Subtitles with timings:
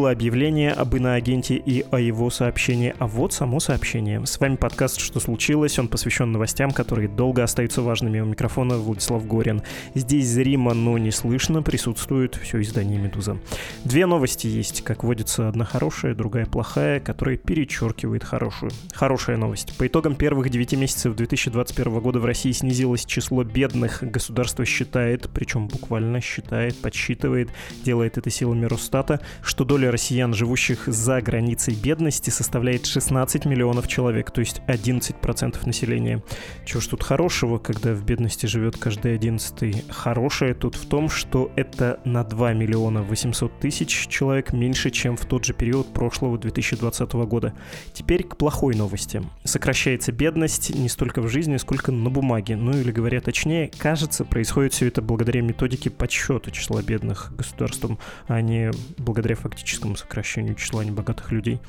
[0.00, 4.24] Было объявление об иноагенте и о его сообщении, а вот само сообщение.
[4.24, 5.78] С вами подкаст «Что случилось?».
[5.78, 8.18] Он посвящен новостям, которые долго остаются важными.
[8.20, 9.60] У микрофона Владислав Горин.
[9.94, 13.36] Здесь зримо, но не слышно присутствует все издание «Медуза».
[13.84, 14.82] Две новости есть.
[14.82, 18.72] Как водится, одна хорошая, другая плохая, которая перечеркивает хорошую.
[18.94, 19.76] Хорошая новость.
[19.76, 24.02] По итогам первых девяти месяцев 2021 года в России снизилось число бедных.
[24.02, 27.50] Государство считает, причем буквально считает, подсчитывает,
[27.84, 34.30] делает это силами Росстата, что доля россиян, живущих за границей бедности, составляет 16 миллионов человек,
[34.30, 36.22] то есть 11% населения.
[36.64, 39.84] Чего ж тут хорошего, когда в бедности живет каждый одиннадцатый?
[39.88, 45.24] Хорошее тут в том, что это на 2 миллиона 800 тысяч человек меньше, чем в
[45.24, 47.54] тот же период прошлого 2020 года.
[47.92, 49.22] Теперь к плохой новости.
[49.44, 52.56] Сокращается бедность не столько в жизни, сколько на бумаге.
[52.56, 58.40] Ну или говоря точнее, кажется, происходит все это благодаря методике подсчета числа бедных государством, а
[58.40, 61.60] не благодаря фактически фактическому сокращению числа небогатых людей.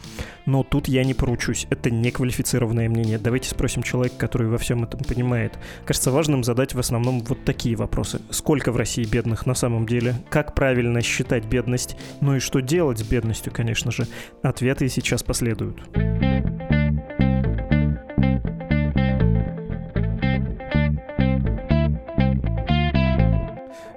[0.46, 1.68] Но тут я не поручусь.
[1.70, 3.18] Это неквалифицированное мнение.
[3.18, 5.58] Давайте спросим человека, который во всем этом понимает.
[5.86, 8.22] Кажется важным задать в основном вот такие вопросы.
[8.30, 10.16] Сколько в России бедных на самом деле?
[10.30, 11.98] Как правильно считать бедность?
[12.22, 14.08] Ну и что делать с бедностью, конечно же?
[14.44, 15.82] Ответы сейчас последуют.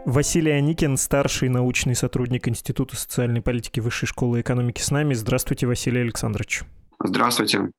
[0.07, 5.15] Василий Аникин, старший научный сотрудник Института социальной политики Высшей школы экономики с нами.
[5.15, 6.63] Здравствуйте, Василий Александрович.
[7.03, 7.71] Здравствуйте.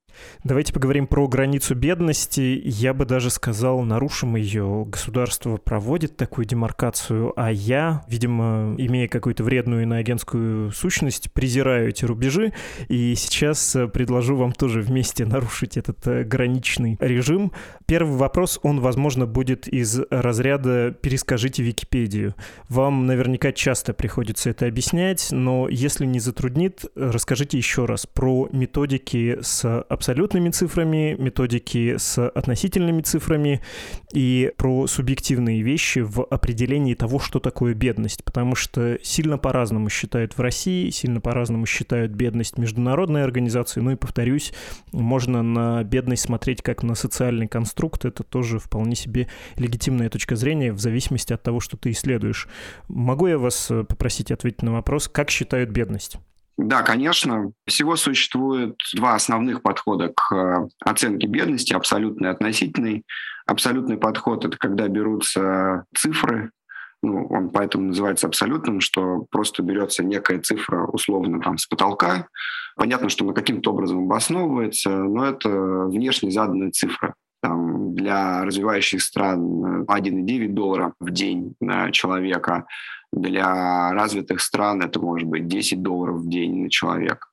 [0.44, 2.62] Давайте поговорим про границу бедности.
[2.64, 4.86] Я бы даже сказал, нарушим ее.
[4.88, 12.54] Государство проводит такую демаркацию, а я, видимо, имея какую-то вредную иноагентскую сущность, презираю эти рубежи.
[12.90, 17.52] И сейчас э, предложу вам тоже вместе нарушить этот э, граничный режим.
[17.86, 22.36] Первый вопрос, он, возможно, будет из разряда «перескажите Википедию».
[22.70, 29.40] Вам наверняка часто приходится это объяснять, но если не затруднит, расскажите еще раз про методики
[29.42, 33.62] с абсолютно абсолютными цифрами, методики с относительными цифрами
[34.14, 38.24] и про субъективные вещи в определении того, что такое бедность.
[38.24, 43.80] Потому что сильно по-разному считают в России, сильно по-разному считают бедность международные организации.
[43.80, 44.54] Ну и, повторюсь,
[44.92, 48.06] можно на бедность смотреть как на социальный конструкт.
[48.06, 52.48] Это тоже вполне себе легитимная точка зрения в зависимости от того, что ты исследуешь.
[52.90, 56.20] Могу я вас попросить ответить на вопрос, как считают бедность?
[56.58, 57.52] Да, конечно.
[57.68, 63.04] Всего существует два основных подхода к э, оценке бедности, абсолютный и относительный.
[63.46, 66.52] Абсолютный подход— это когда берутся цифры,
[67.06, 72.28] ну, он поэтому называется абсолютным, что просто берется некая цифра условно там с потолка.
[72.76, 77.14] Понятно, что она каким-то образом обосновывается, но это внешне заданная цифра.
[77.42, 82.66] Там, для развивающих стран 1,9 доллара в день на человека,
[83.16, 87.28] для развитых стран это может быть 10 долларов в день на человека.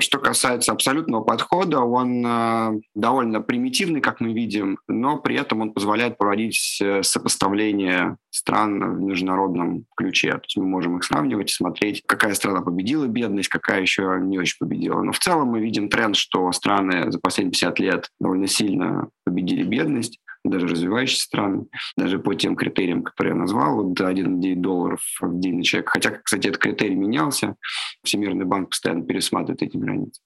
[0.00, 5.72] Что касается абсолютного подхода, он э, довольно примитивный, как мы видим, но при этом он
[5.72, 10.30] позволяет проводить э, сопоставление стран в международном ключе.
[10.34, 14.38] То есть мы можем их сравнивать и смотреть, какая страна победила бедность, какая еще не
[14.38, 15.02] очень победила.
[15.02, 19.64] Но в целом мы видим тренд, что страны за последние 50 лет довольно сильно победили
[19.64, 21.66] бедность даже развивающиеся страны,
[21.96, 25.92] даже по тем критериям, которые я назвал, вот 1,9 долларов в день на человека.
[25.92, 27.56] Хотя, кстати, этот критерий менялся,
[28.02, 30.20] Всемирный банк постоянно пересматривает эти границы.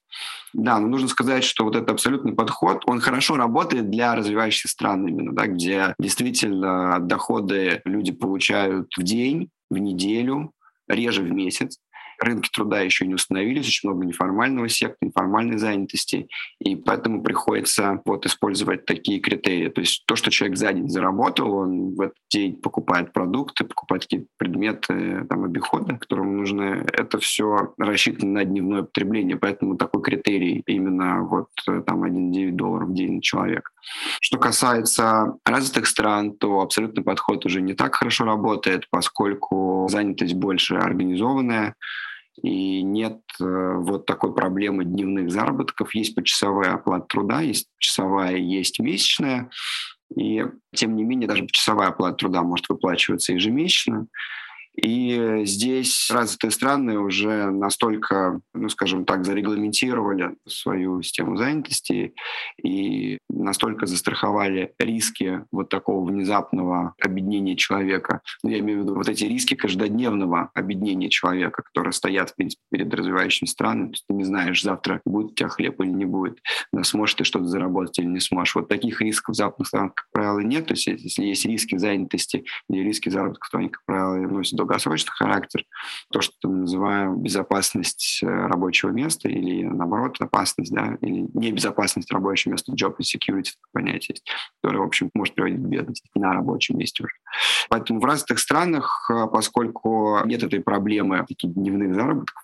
[0.52, 5.06] Да, но нужно сказать, что вот этот абсолютный подход, он хорошо работает для развивающихся стран
[5.06, 10.52] именно, да, где действительно доходы люди получают в день, в неделю,
[10.88, 11.78] реже в месяц
[12.22, 16.28] рынки труда еще не установились, очень много неформального сектора, неформальной занятости,
[16.58, 19.68] и поэтому приходится вот использовать такие критерии.
[19.68, 24.02] То есть то, что человек за день заработал, он в этот день покупает продукты, покупает
[24.02, 30.62] какие-то предметы там, обихода, которым нужны, это все рассчитано на дневное потребление, поэтому такой критерий
[30.66, 33.70] именно вот там 1,9 долларов в день на человека.
[34.20, 40.76] Что касается развитых стран, то абсолютный подход уже не так хорошо работает, поскольку занятость больше
[40.76, 41.74] организованная,
[42.40, 45.94] и нет э, вот такой проблемы дневных заработков.
[45.94, 49.50] Есть почасовая оплата труда, есть часовая, есть месячная.
[50.16, 50.44] И,
[50.74, 54.06] тем не менее, даже часовая оплата труда может выплачиваться ежемесячно.
[54.80, 62.14] И здесь развитые страны уже настолько, ну, скажем так, зарегламентировали свою систему занятости
[62.62, 68.22] и настолько застраховали риски вот такого внезапного объединения человека.
[68.42, 72.62] Ну, я имею в виду вот эти риски каждодневного объединения человека, которые стоят, в принципе,
[72.70, 73.88] перед развивающими странами.
[73.88, 76.38] То есть ты не знаешь, завтра будет у тебя хлеб или не будет,
[76.82, 78.54] сможешь ты что-то заработать или не сможешь.
[78.54, 80.66] Вот таких рисков в западных странах, как правило, нет.
[80.66, 85.12] То есть если есть риски занятости или риски заработка, то они, как правило, носят долгосрочный
[85.12, 85.64] характер,
[86.10, 92.52] то, что мы называем безопасность э, рабочего места или, наоборот, опасность, да, или небезопасность рабочего
[92.52, 94.24] места, job insecurity, понятие есть,
[94.62, 97.14] которое, в общем, может приводить к бедности на рабочем месте уже.
[97.68, 102.42] Поэтому в развитых странах, э, поскольку нет этой проблемы таких дневных заработков,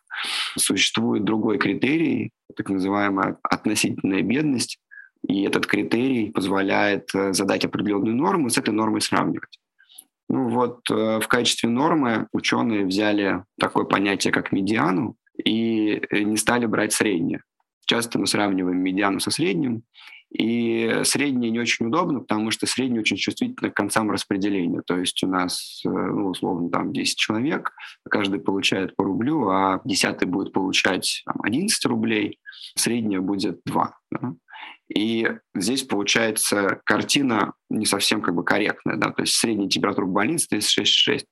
[0.56, 4.80] существует другой критерий, так называемая относительная бедность,
[5.26, 9.58] и этот критерий позволяет э, задать определенную норму и с этой нормой сравнивать.
[10.28, 16.36] Ну вот э, в качестве нормы ученые взяли такое понятие, как медиану, и э, не
[16.36, 17.42] стали брать среднее.
[17.86, 19.84] Часто мы сравниваем медиану со средним,
[20.30, 24.82] и среднее не очень удобно, потому что среднее очень чувствительно к концам распределения.
[24.86, 27.72] То есть у нас, э, ну, условно, там 10 человек,
[28.10, 32.38] каждый получает по рублю, а десятый будет получать там, 11 рублей,
[32.76, 33.98] среднее будет 2.
[34.10, 34.34] Да?
[34.94, 40.12] И здесь получается картина не совсем как бы корректная, да, то есть средняя температура в
[40.12, 41.24] больнице 36,6.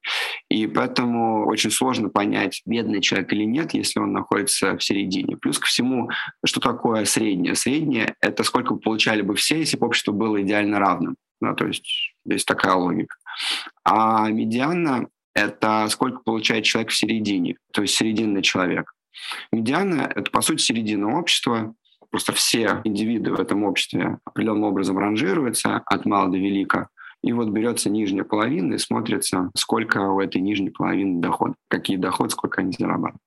[0.50, 5.38] И поэтому очень сложно понять, бедный человек или нет, если он находится в середине.
[5.38, 6.10] Плюс ко всему,
[6.44, 7.54] что такое среднее?
[7.54, 11.16] Среднее— это сколько бы получали бы все, если бы общество было идеально равным.
[11.40, 13.16] Да, то есть здесь такая логика.
[13.84, 18.92] А медиана— это сколько получает человек в середине, то есть серединный человек.
[19.50, 21.74] Медиана— это, по сути, середина общества,
[22.10, 26.88] Просто все индивиды в этом обществе определенным образом ранжируются от мала до велика.
[27.22, 32.30] И вот берется нижняя половина и смотрится, сколько у этой нижней половины доход, какие доходы,
[32.30, 33.20] сколько они зарабатывают.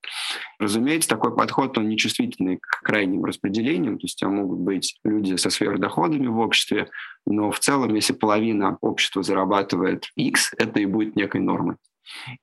[0.58, 6.28] Разумеется, такой подход, он нечувствительный к крайним распределениям, то есть могут быть люди со сверхдоходами
[6.28, 6.88] в обществе,
[7.26, 11.76] но в целом, если половина общества зарабатывает X, это и будет некой нормой.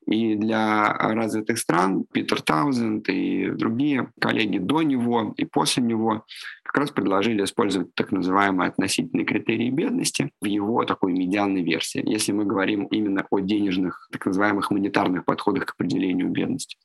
[0.06, 6.24] И для развитых стран Питер Таузенд и другие коллеги до него и после него
[6.66, 12.32] как раз предложили использовать так называемые относительные критерии бедности в его такой медианной версии, если
[12.32, 16.76] мы говорим именно о денежных, так называемых монетарных подходах к определению бедности.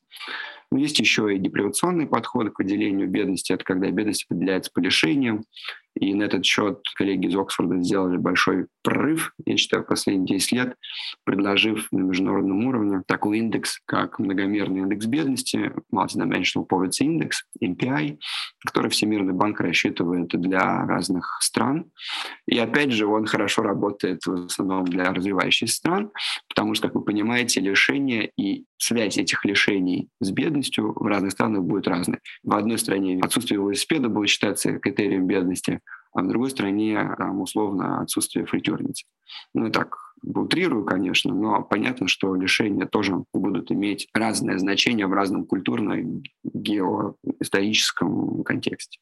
[0.72, 3.52] Но есть еще и депривационные подходы к выделению бедности.
[3.52, 5.44] Это когда бедность определяется по лишениям.
[5.94, 10.76] И на этот счет коллеги из Оксфорда сделали большой прорыв, я считаю, последние 10 лет,
[11.24, 17.32] предложив на международном уровне такой индекс, как многомерный индекс бедности, Multidimensional Poverty Index,
[17.62, 18.16] MPI,
[18.64, 21.90] который Всемирный банк рассчитывает для разных стран.
[22.46, 26.10] И опять же, он хорошо работает в основном для развивающихся стран,
[26.48, 31.62] потому что, как вы понимаете, лишения и связь этих лишений с бедностью в разных странах
[31.62, 32.18] будет разной.
[32.42, 35.80] В одной стране отсутствие велосипеда будет считаться критерием бедности,
[36.14, 39.06] а в другой стране там, условно отсутствие фритюрницы.
[39.54, 45.12] Ну и так утрирую, конечно, но понятно, что лишения тоже будут иметь разное значение в
[45.12, 48.98] разном культурном, геоисторическом контексте.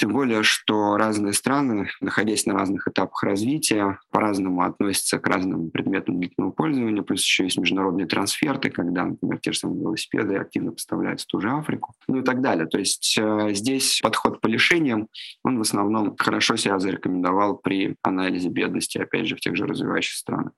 [0.00, 6.18] Тем более, что разные страны, находясь на разных этапах развития, по-разному относятся к разным предметам
[6.18, 11.26] длительного пользования, плюс еще есть международные трансферты, когда, например, те же самые велосипеды активно поставляются
[11.26, 12.66] в ту же Африку, ну и так далее.
[12.66, 15.08] То есть э, здесь подход по лишениям,
[15.44, 20.20] он в основном хорошо себя зарекомендовал при анализе бедности, опять же, в тех же развивающихся
[20.20, 20.52] странах.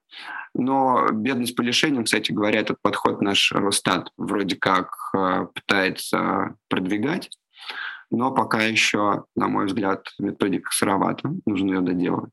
[0.55, 7.29] Но бедность по лишениям, кстати говоря, этот подход наш Росстат вроде как э, пытается продвигать,
[8.13, 12.31] но пока еще, на мой взгляд, методика сыровата, нужно ее доделать.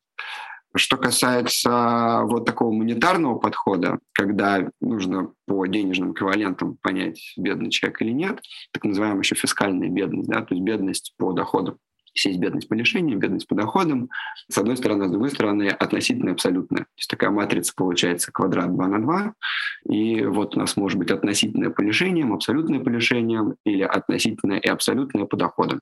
[0.75, 8.11] Что касается вот такого монетарного подхода, когда нужно по денежным эквивалентам понять, бедный человек или
[8.11, 11.77] нет, так называемая еще фискальная бедность, да, то есть бедность по доходам.
[12.13, 14.09] Есть бедность по лишениям, бедность по доходам.
[14.49, 16.83] С одной стороны, с другой стороны, относительно абсолютная.
[16.83, 19.33] То есть такая матрица получается квадрат 2 на 2.
[19.89, 24.67] И вот у нас может быть относительное по лишениям, абсолютное по лишениям или относительное и
[24.67, 25.79] абсолютное по доходам.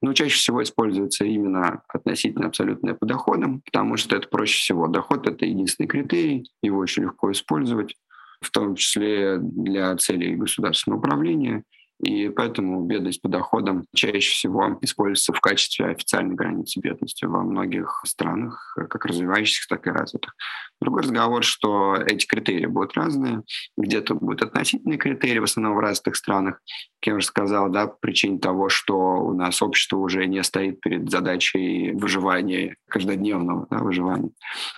[0.00, 4.86] Но чаще всего используется именно относительно абсолютное по доходам, потому что это проще всего.
[4.88, 7.94] Доход— это единственный критерий, его очень легко использовать
[8.40, 11.64] в том числе для целей государственного управления
[12.02, 18.02] И поэтому бедность по доходам чаще всего используется в качестве официальной границы бедности во многих
[18.04, 20.34] странах, как развивающихся, так и развитых.
[20.78, 23.42] Другой разговор, что эти критерии будут разные.
[23.78, 26.60] Где-то будут относительные критерии, в основном в развитых странах.
[27.00, 30.80] Как я уже сказал, да, по причине того, что у нас общество уже не стоит
[30.82, 34.30] перед задачей выживания, каждодневного да, выживания.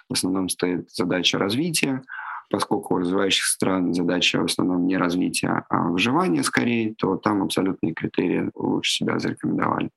[0.08, 2.02] В основном стоит задача развития,
[2.50, 7.94] поскольку у развивающих стран задача в основном не развития, а выживания скорее, то там абсолютные
[7.94, 9.90] критерии лучше себя зарекомендовали.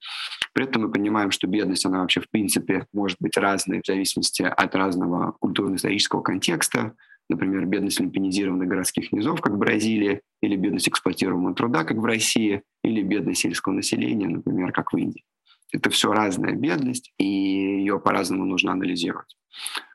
[0.54, 4.44] При этом мы понимаем, что бедность, она вообще в принципе может быть разной в зависимости
[4.44, 6.94] от разного культурно-исторического контекста.
[7.30, 12.64] Например, бедность люмпинизированных городских низов, как в Бразилии, или бедность эксплуатируемого труда, как в России,
[12.84, 15.24] или бедность сельского населения, например, как в Индии.
[15.72, 19.38] Это все разная бедность, и ее по-разному нужно анализировать.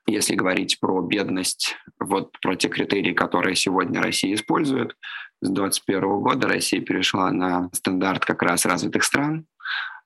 [0.06, 4.96] Если говорить про бедность, вот про те критерии, которые сегодня Россия использует,
[5.42, 9.46] с 2021 года Россия перешла на стандарт как раз развитых стран.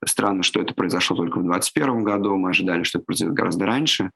[0.05, 2.37] Странно, что это произошло только в 2021 году.
[2.37, 4.11] Мы ожидали, что это произойдет гораздо раньше.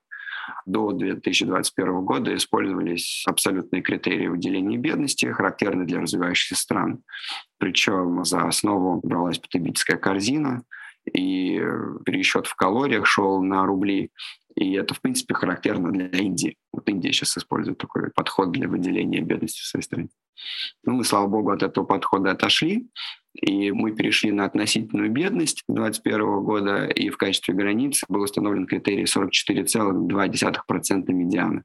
[0.66, 7.02] До 2021 года использовались абсолютные критерии выделения бедности, характерные для развивающихся стран.
[7.58, 10.62] Причем за основу бралась потребительская корзина–
[11.12, 11.60] и
[12.04, 14.10] пересчет в калориях шел на рубли.
[14.56, 16.56] И это, в принципе, характерно для Индии.
[16.72, 20.08] Вот Индия сейчас использует такой подход для выделения бедности в своей стране.
[20.84, 22.86] Ну, мы, слава богу, от этого подхода отошли,
[23.34, 29.04] и мы перешли на относительную бедность 2021 года, и в качестве границы был установлен критерий
[29.04, 31.64] 44,2% медианы.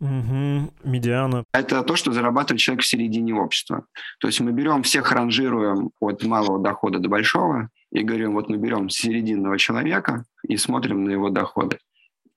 [0.00, 1.44] Угу, медиана.
[1.52, 3.84] Это то, что зарабатывает человек в середине общества.
[4.18, 8.56] То есть мы берем всех, ранжируем от малого дохода до большого, и говорим, вот мы
[8.56, 11.78] берем серединного человека и смотрим на его доходы.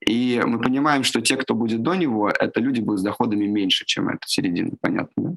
[0.06, 3.86] И мы понимаем, что те, кто будет до него, это люди будут с доходами меньше,
[3.86, 5.36] чем эта середина, понятно, да?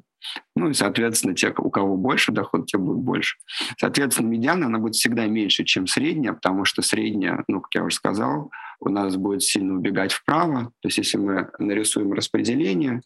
[0.55, 3.37] Ну и, соответственно, те, у кого больше доход, те будут больше.
[3.77, 7.95] Соответственно, медиана, она будет всегда меньше, чем средняя, потому что средняя, ну, как я уже
[7.95, 10.71] сказал, у нас будет сильно убегать вправо.
[10.81, 13.01] То есть если мы нарисуем распределение,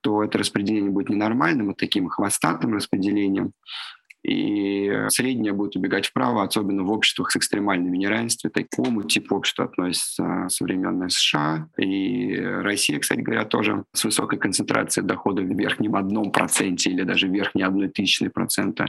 [0.00, 3.52] то это распределение будет ненормальным, а таким хвостатым распределением
[4.26, 8.50] и средняя будет убегать вправо, особенно в обществах с экстремальным неравенством.
[8.50, 15.06] К такому типу общества относятся современные США и Россия, кстати говоря, тоже с высокой концентрацией
[15.06, 18.86] доходов в верхнем одном проценте или даже верхней одной тысячной процента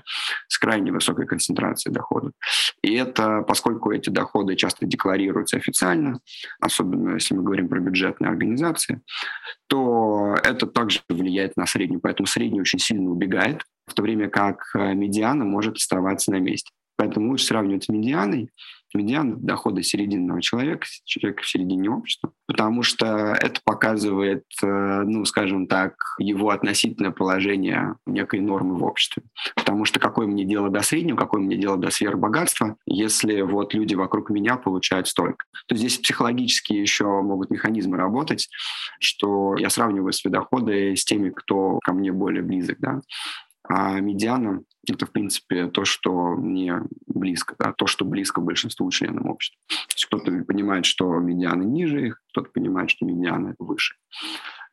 [0.48, 2.32] с крайне высокой концентрацией доходов.
[2.82, 6.20] И это, поскольку эти доходы часто декларируются официально,
[6.60, 9.01] особенно если мы говорим про бюджетные организации,
[9.67, 12.01] то это также влияет на среднюю.
[12.01, 16.72] Поэтому средний очень сильно убегает в то время как э, медиана может оставаться на месте.
[16.98, 18.50] Поэтому лучше сравнивать с медианой.
[18.94, 25.67] Медиана– дохода серединного человека, человека в середине общества, потому что это показывает, э, ну, скажем
[25.67, 29.24] так, его относительное положение некой нормы в обществе.
[29.56, 33.94] Потому что какое мне дело до среднего, какое мне дело до сверхбогатства, если вот люди
[33.94, 35.46] вокруг меня получают столько.
[35.67, 38.50] То здесь психологически еще могут механизмы работать,
[39.00, 43.01] что я сравниваю свои доходы с теми, кто ко мне более близок, да,
[43.69, 49.27] а медиана— это, в принципе, то, что мне близко, да, то, что близко большинству членам
[49.27, 49.59] общества.
[49.67, 53.95] То есть кто-то понимает, что медиана ниже их, кто-то понимает, что медиана выше.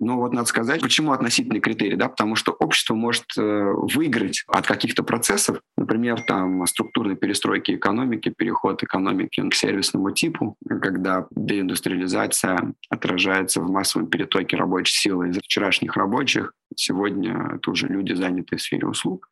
[0.01, 4.67] Но вот надо сказать, почему относительный критерий, да, потому что общество может э, выиграть от
[4.67, 13.61] каких-то процессов, например, там структурной перестройки экономики, переход экономики к сервисному типу, когда деиндустриализация отражается
[13.61, 18.87] в массовом перетоке рабочей силы из вчерашних рабочих, сегодня это уже люди, занятые в сфере
[18.87, 19.29] услуг,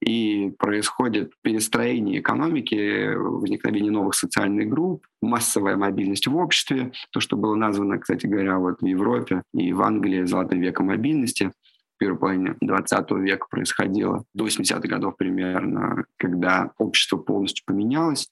[0.00, 7.54] и происходит перестроение экономики, возникновение новых социальных групп, массовая мобильность в обществе, то, что было
[7.54, 11.52] названо, кстати говоря, вот в Европе и в Англии золотым веком мобильности,
[11.94, 18.30] в первой половине 20 века происходило, до 80-х годов примерно, когда общество полностью поменялось,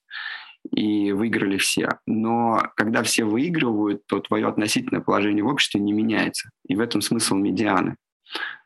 [0.75, 1.99] и выиграли все.
[2.07, 6.51] Но когда все выигрывают, то твое относительное положение в обществе не меняется.
[6.67, 7.97] И в этом смысл медианы.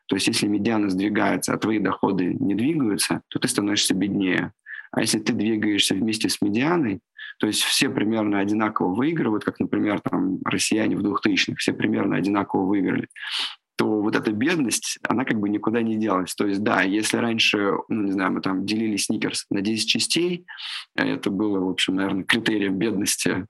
[0.07, 4.53] То есть если медиана сдвигается, а твои доходы не двигаются, то ты становишься беднее.
[4.93, 7.01] А если ты двигаешься вместе с медианой,
[7.39, 12.65] то есть все примерно одинаково выигрывают, как, например, там, россияне в 2000-х, все примерно одинаково
[12.67, 13.09] выиграли
[13.77, 16.35] то вот эта бедность, она как бы никуда не делась.
[16.37, 20.45] То есть, да, если раньше, ну, не знаю, мы там делили сникерс на 10 частей,
[20.95, 23.47] это было, в общем, наверное, критерием бедности,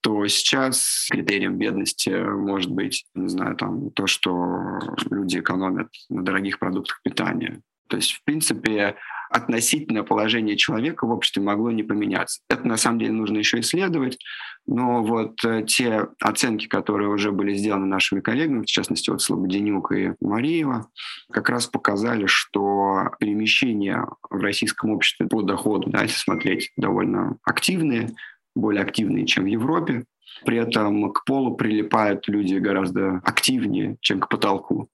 [0.00, 4.78] то сейчас критерием бедности может быть, не знаю, там, то, что
[5.10, 7.60] люди экономят на дорогих продуктах питания.
[7.88, 8.96] То есть, в принципе,
[9.34, 12.40] относительное положение человека в обществе могло не поменяться.
[12.48, 14.16] Это на самом деле нужно еще исследовать,
[14.64, 19.90] но вот э, те оценки, которые уже были сделаны нашими коллегами, в частности, вот Слободенюк
[19.90, 20.88] и Мариева,
[21.32, 28.10] как раз показали, что перемещения в российском обществе по доходу, да, если смотреть, довольно активные,
[28.54, 30.04] более активные, чем в Европе.
[30.44, 34.90] При этом к полу прилипают люди гораздо активнее, чем к потолку.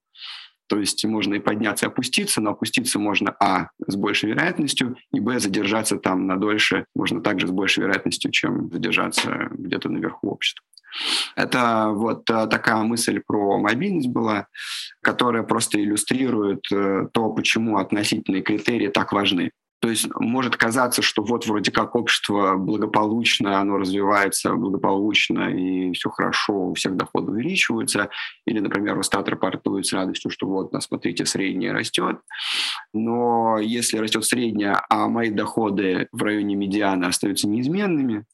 [0.70, 5.18] То есть можно и подняться, и опуститься, но опуститься можно, а, с большей вероятностью, и,
[5.18, 10.64] б, задержаться там на дольше можно также с большей вероятностью, чем задержаться где-то наверху общества.
[11.34, 14.46] Это вот э, такая мысль про мобильность была,
[15.02, 19.50] которая просто иллюстрирует э, то, почему относительные критерии так важны.
[19.80, 26.10] То есть может казаться, что вот вроде как общество благополучно, оно развивается благополучно и все
[26.10, 28.10] хорошо, у всех доходы увеличиваются.
[28.46, 32.18] Или, например, Росстат рапортует с радостью, что вот, смотрите, среднее растет.
[32.92, 38.26] Но если растет среднее, а мои доходы в районе медиана остаются неизменными,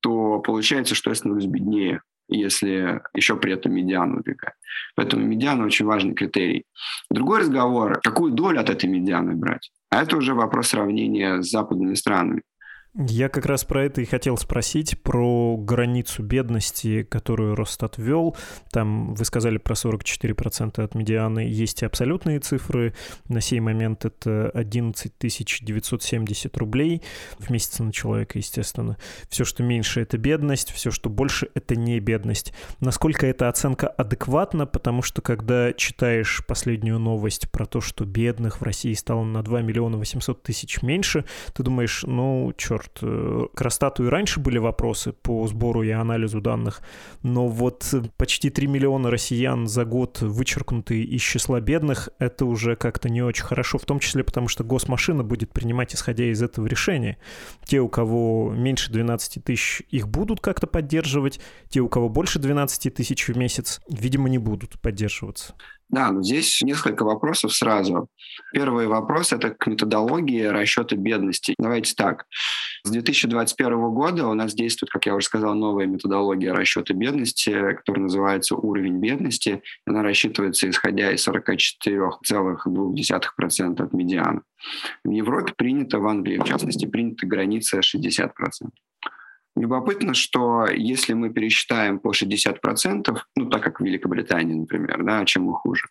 [0.00, 4.52] то получается, что я становлюсь беднее если еще при этом медиану убегать.
[4.94, 6.66] Поэтому медиана очень важный критерий.
[7.10, 9.70] Другой разговор, какую долю от этой медианы брать.
[9.90, 12.42] А это уже вопрос сравнения с западными странами.
[12.94, 18.34] Я как раз про это и хотел спросить, про границу бедности, которую Росстат ввел.
[18.72, 21.40] Там вы сказали про 44% от медианы.
[21.40, 22.94] Есть и абсолютные цифры.
[23.28, 27.02] На сей момент это 11 970 рублей
[27.38, 28.96] в месяц на человека, естественно.
[29.28, 30.72] Все, что меньше, это бедность.
[30.72, 32.54] Все, что больше, это не бедность.
[32.80, 34.66] Насколько эта оценка адекватна?
[34.66, 39.60] Потому что когда читаешь последнюю новость про то, что бедных в России стало на 2
[39.60, 44.58] миллиона 800 тысяч меньше, ты думаешь, ну, черт, черт, э, к Росстату и раньше были
[44.58, 46.80] вопросы по сбору и анализу данных,
[47.22, 53.08] но вот почти 3 миллиона россиян за год вычеркнутые из числа бедных, это уже как-то
[53.08, 57.18] не очень хорошо, в том числе потому, что госмашина будет принимать, исходя из этого решения.
[57.64, 62.94] Те, у кого меньше 12 тысяч, их будут как-то поддерживать, те, у кого больше 12
[62.94, 65.54] тысяч в месяц, видимо, не будут поддерживаться.
[65.90, 68.08] Да, но здесь несколько вопросов сразу.
[68.52, 71.54] Первый вопрос– это к методологии расчета бедности.
[71.58, 72.26] Давайте так.
[72.84, 78.02] С 2021 года у нас действует, как я уже сказал, новая методология расчета бедности, которая
[78.04, 79.62] называется «Уровень бедности».
[79.86, 84.42] Она рассчитывается исходя из 44,2% от медиана.
[85.04, 88.30] В Европе принято, в Англии в частности, принята граница 60%.
[89.58, 95.44] Любопытно, что если мы пересчитаем по 60%, ну так как в Великобритании, например, да, чем
[95.44, 95.88] мы хуже,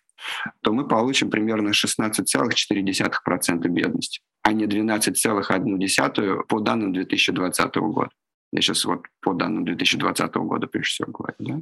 [0.62, 8.10] то мы получим примерно 16,4% бедности, а не 12,1% по данным 2020 года.
[8.52, 11.36] Я сейчас вот по данным 2020 года прежде всего говорю.
[11.38, 11.60] Да?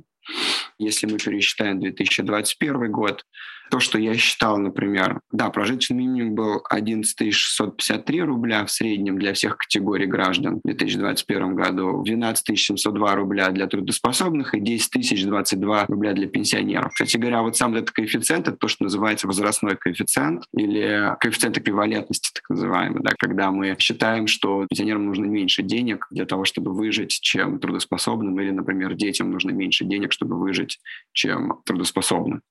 [0.79, 3.25] Если мы пересчитаем 2021 год,
[3.71, 9.33] то, что я считал, например, да, прожиточный минимум был 11 653 рубля в среднем для
[9.33, 16.13] всех категорий граждан в 2021 году, 12 702 рубля для трудоспособных и 10 022 рубля
[16.13, 16.93] для пенсионеров.
[16.93, 22.31] Кстати говоря, вот сам этот коэффициент, это то, что называется возрастной коэффициент или коэффициент эквивалентности,
[22.35, 27.19] так называемый, да, когда мы считаем, что пенсионерам нужно меньше денег для того, чтобы выжить,
[27.21, 30.81] чем трудоспособным, или, например, детям нужно меньше денег, чтобы выжить,
[31.13, 32.43] чем трудоспособным.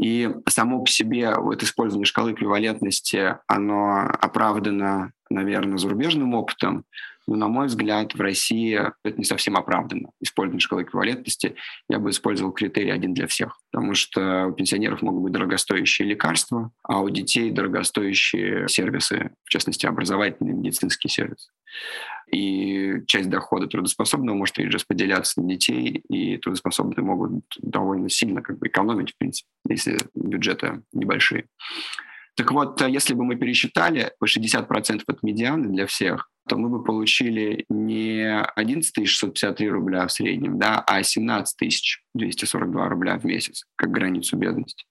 [0.00, 6.84] И само по себе вот использование шкалы эквивалентности, оно оправдано, наверное, зарубежным опытом,
[7.26, 10.10] но, на мой взгляд, в России это не совсем оправдано.
[10.20, 11.54] Использование шкалы эквивалентности
[11.88, 16.72] я бы использовал критерий один для всех, потому что у пенсионеров могут быть дорогостоящие лекарства,
[16.82, 21.50] а у детей дорогостоящие сервисы, в частности, образовательные медицинские сервисы.
[22.32, 28.66] И часть дохода трудоспособного может распределяться на детей, и трудоспособные могут довольно сильно как бы
[28.66, 31.46] экономить, в принципе, если бюджеты небольшие.
[32.34, 36.82] Так вот, если бы мы пересчитали по 60% от медианы для всех, то мы бы
[36.82, 43.90] получили не 11 653 рубля в среднем, да, а 17 242 рубля в месяц, как
[43.90, 44.84] границу бедности.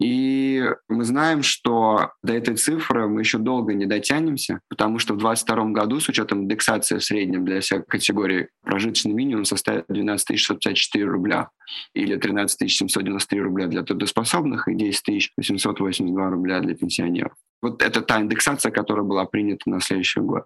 [0.00, 5.18] И мы знаем, что до этой цифры мы еще долго не дотянемся, потому что в
[5.18, 11.04] 2022 году, с учетом индексации в среднем для всех категорий, прожиточный минимум составит 12 654
[11.04, 11.48] рубля
[11.94, 17.32] или 13 793 рубля для трудоспособных и 10 882 рубля для пенсионеров.
[17.60, 20.44] Вот это та индексация, которая была принята на следующий год.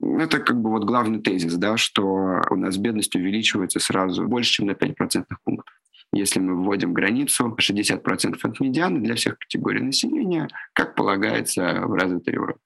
[0.00, 4.66] Это как бы вот главный тезис, да, что у нас бедность увеличивается сразу больше, чем
[4.66, 5.74] на 5 процентных пунктов.
[6.14, 12.34] Если мы вводим границу 60% от медианы для всех категорий населения, как полагается в развитой
[12.34, 12.60] Европе.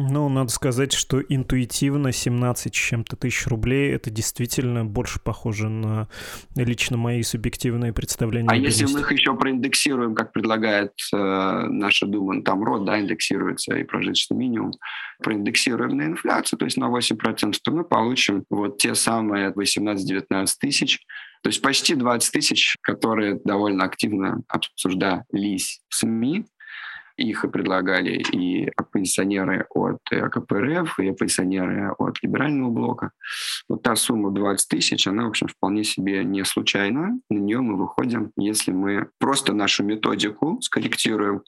[0.00, 6.08] Ну, надо сказать, что интуитивно 17 с чем-то тысяч рублей это действительно больше похоже на
[6.54, 8.48] лично мои субъективные представления.
[8.48, 13.74] А если мы их еще проиндексируем, как предлагает э, наша Дума, там род, да, индексируется
[13.74, 14.70] и прожиточный минимум,
[15.20, 21.00] проиндексируем на инфляцию, то есть на 8%, то мы получим вот те самые 18-19 тысяч,
[21.42, 26.46] то есть почти 20 тысяч, которые довольно активно обсуждались в СМИ,
[27.18, 33.10] их и предлагали и оппозиционеры от э, КПРФ, и оппозиционеры от либерального блока.
[33.68, 37.18] Вот та сумма 20 тысяч, она, в общем, вполне себе не случайна.
[37.28, 41.42] На нее мы выходим, если мы просто нашу методику скорректируем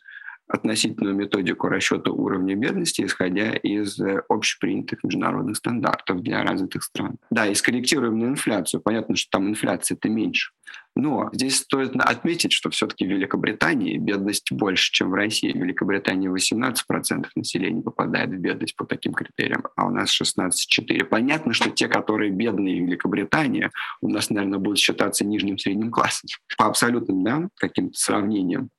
[0.51, 7.19] относительную методику расчета уровня бедности, исходя из э, общепринятых международных стандартов для развитых стран.
[7.31, 8.81] Да, и скорректируем на инфляцию.
[8.81, 10.53] Понятно, что там инфляция-то меньше.
[10.97, 15.53] Но здесь стоит отметить, что все-таки в Великобритании бедность больше, чем в России.
[15.53, 21.05] В Великобритании 18% населения попадает в бедность по таким критериям, а у нас 16,4%.
[21.05, 26.29] Понятно, что те, которые бедные в Великобритании, у нас, наверное, будут считаться нижним средним классом.
[26.59, 28.71] По абсолютным да, каким-то сравнениям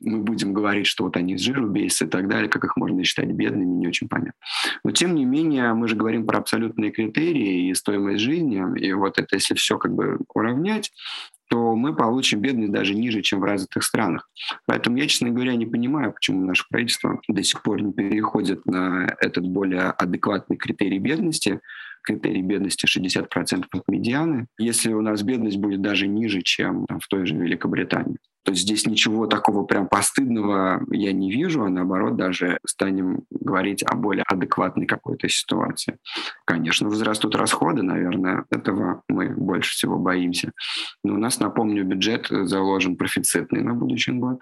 [0.00, 3.04] мы будем говорить, что вот они с жиру бесятся и так далее, как их можно
[3.04, 4.32] считать бедными, не очень понятно.
[4.84, 9.18] Но тем не менее, мы же говорим про абсолютные критерии и стоимость жизни, и вот
[9.18, 10.92] это, если все как бы уравнять,
[11.48, 14.28] то мы получим бедность даже ниже, чем в развитых странах.
[14.66, 19.16] Поэтому я, честно говоря, не понимаю, почему наше правительство до сих пор не переходит на
[19.20, 21.60] этот более адекватный критерий бедности,
[22.02, 27.08] критерий бедности 60% от медианы, если у нас бедность будет даже ниже, чем там, в
[27.08, 28.18] той же Великобритании.
[28.44, 33.82] То есть здесь ничего такого прям постыдного я не вижу, а наоборот даже станем говорить
[33.82, 35.98] о более адекватной какой-то ситуации.
[36.44, 40.52] Конечно, возрастут расходы, наверное, этого мы больше всего боимся.
[41.04, 44.40] Но у нас, напомню, бюджет заложен профицитный на будущий год.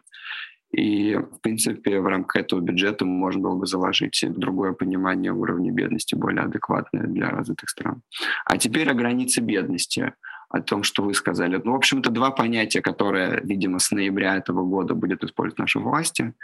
[0.73, 6.15] И, в принципе, в рамках этого бюджета можно было бы заложить другое понимание уровня бедности,
[6.15, 8.03] более адекватное для развитых стран.
[8.45, 10.13] А теперь о границе бедности
[10.49, 11.61] о том, что вы сказали.
[11.63, 15.79] Ну, в общем, это два понятия, которые, видимо, с ноября этого года будет использовать наши
[15.79, 16.35] власти.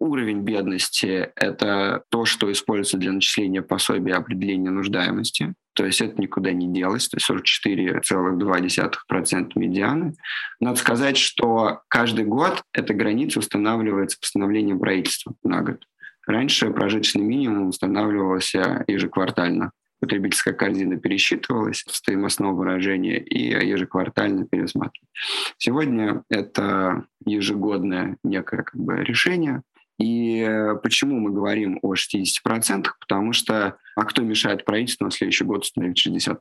[0.00, 5.54] Уровень бедности– это то, что используется для начисления пособия определения нуждаемости.
[5.74, 10.14] То есть это никуда не делось, то есть 44,2% медианы.
[10.60, 15.84] Надо сказать, что каждый год эта граница устанавливается постановлением правительства на год.
[16.26, 19.72] Раньше прожиточный минимум устанавливался ежеквартально
[20.04, 25.08] потребительская корзина пересчитывалась в стоимостном выражении и ежеквартально пересматривалась.
[25.56, 29.62] Сегодня это ежегодное некое как бы, решение.
[29.98, 30.46] И
[30.82, 32.86] почему мы говорим о 60%?
[33.00, 36.36] Потому что, а кто мешает правительству на следующий год установить 60%,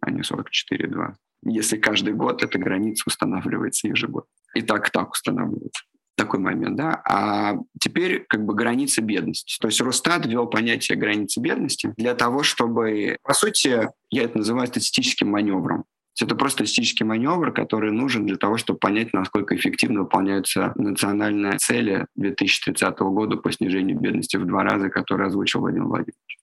[0.00, 1.14] а не 44,2%?
[1.44, 4.30] Если каждый год эта граница устанавливается ежегодно.
[4.56, 5.84] И так так устанавливается
[6.16, 7.02] такой момент, да.
[7.08, 9.56] А теперь как бы граница бедности.
[9.60, 14.66] То есть Росстат ввел понятие границы бедности для того, чтобы, по сути, я это называю
[14.66, 15.84] статистическим маневром.
[16.20, 22.06] Это просто статистический маневр, который нужен для того, чтобы понять, насколько эффективно выполняются национальные цели
[22.16, 26.38] 2030 года по снижению бедности в два раза, которые озвучил Владимир Владимирович.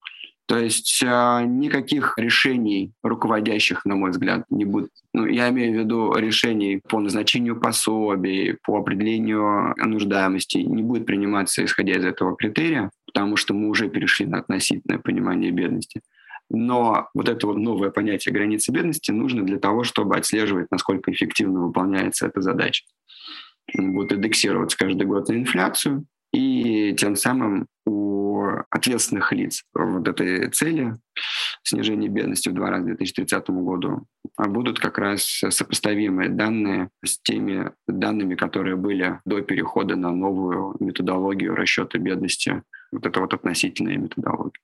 [0.46, 4.92] То есть э, никаких решений руководящих, на мой взгляд, не будет.
[5.14, 11.64] Ну, я имею в виду решений по назначению пособий, по определению нуждаемости, не будет приниматься
[11.64, 16.02] исходя из этого критерия, потому что мы уже перешли на относительное понимание бедности.
[16.50, 21.62] Но вот это вот новое понятие границы бедности нужно для того, чтобы отслеживать, насколько эффективно
[21.62, 22.84] выполняется эта задача.
[23.76, 28.13] Будет индексироваться каждый год на инфляцию, и тем самым у
[28.70, 30.96] ответственных лиц вот этой цели
[31.64, 34.06] снижения бедности в два раза к 2030 году
[34.38, 41.56] будут как раз сопоставимые данные с теми данными, которые были до перехода на новую методологию
[41.56, 42.64] расчета бедности.
[42.92, 44.60] Вот это вот относительная методология.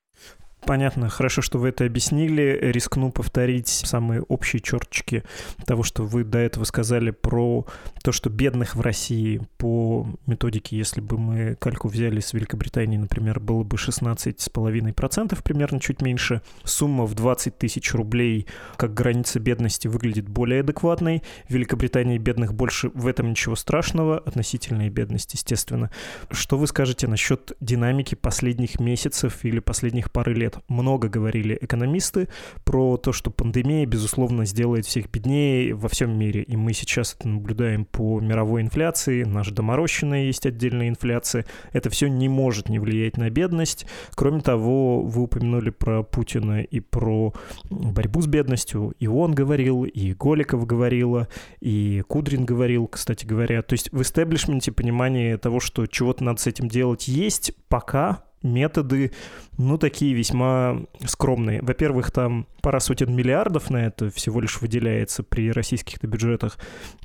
[0.65, 2.59] Понятно, хорошо, что вы это объяснили.
[2.61, 5.23] Рискну повторить самые общие черточки
[5.65, 7.65] того, что вы до этого сказали про
[8.03, 13.39] то, что бедных в России по методике, если бы мы кальку взяли с Великобритании, например,
[13.39, 16.41] было бы 16,5%, примерно чуть меньше.
[16.63, 18.45] Сумма в 20 тысяч рублей
[18.75, 21.23] как граница бедности выглядит более адекватной.
[21.47, 25.89] В Великобритании бедных больше, в этом ничего страшного, относительной бедности, естественно.
[26.31, 30.48] Что вы скажете насчет динамики последних месяцев или последних пары лет?
[30.49, 32.27] Лет много говорили экономисты
[32.63, 36.43] про то, что пандемия, безусловно, сделает всех беднее во всем мире.
[36.43, 39.23] И мы сейчас это наблюдаем по мировой инфляции.
[39.23, 41.45] Наша доморощенная есть отдельная инфляция.
[41.71, 43.85] Это все не может не влиять на бедность.
[44.15, 47.33] Кроме того, вы упомянули про Путина и про
[47.69, 48.93] борьбу с бедностью.
[48.99, 51.27] И он говорил, и Голиков говорила,
[51.59, 53.61] и Кудрин говорил, кстати говоря.
[53.61, 59.11] То есть в истеблишменте понимание того, что чего-то надо с этим делать, есть пока, методы,
[59.57, 61.61] ну, такие весьма скромные.
[61.61, 66.57] Во-первых, там пара сотен миллиардов на это всего лишь выделяется при российских бюджетах.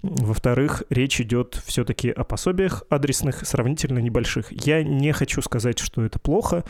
[0.03, 4.53] Во-вторых, речь идет все-таки о пособиях адресных, сравнительно небольших.
[4.53, 6.65] Я не хочу сказать, что это плохо.